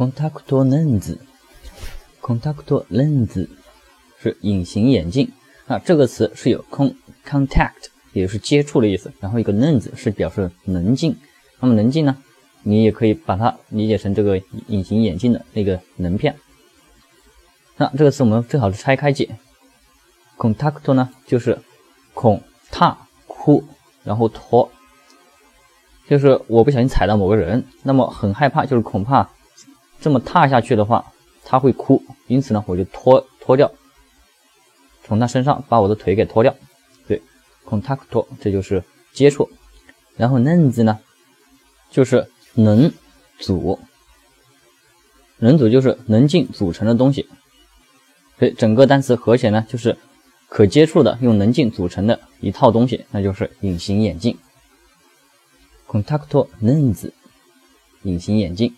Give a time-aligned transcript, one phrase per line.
[0.00, 3.46] contact lens，contact lens
[4.18, 5.30] 是隐形眼镜
[5.66, 5.78] 啊。
[5.78, 6.94] 这个词是有 con
[7.26, 11.14] contact，也就是接触的意思，然后一个 lens 是表示棱镜。
[11.58, 12.16] 那么棱镜呢，
[12.62, 16.34] 你也可以把它理解成这个隐形眼镜的那个棱片。
[17.76, 19.36] 那这个词我们最好是拆开解
[20.38, 21.58] ，contact 呢就是
[22.14, 22.96] 恐踏
[23.26, 23.62] 哭，
[24.02, 24.72] 然后拖。
[26.08, 29.28] 就是我不小心踩到某个人，那么很害怕，就是恐怕
[30.00, 31.12] 这么踏下去的话，
[31.44, 33.70] 他会哭，因此呢，我就脱脱掉，
[35.04, 36.54] 从他身上把我的腿给脱掉。
[37.06, 37.20] 对
[37.66, 39.50] ，contact 这就是接触。
[40.16, 40.98] 然后 lens 呢，
[41.90, 42.92] 就是能
[43.38, 43.78] 组，
[45.38, 47.28] 能组就是棱镜组成的东西。
[48.38, 49.98] 所以整个单词合起来呢，就是
[50.48, 54.38] 可接触的用棱镜组成的一套东西，那就是隐形眼镜。
[55.86, 57.10] contact lens，
[58.02, 58.74] 隐形眼镜。